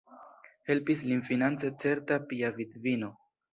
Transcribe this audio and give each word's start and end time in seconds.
Helpis 0.73 1.03
lin 1.09 1.21
finance 1.29 1.71
certa 1.85 2.19
pia 2.33 2.53
vidvino. 2.59 3.15